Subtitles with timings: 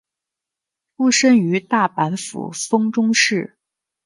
[0.97, 3.59] 出身于大阪府丰中市。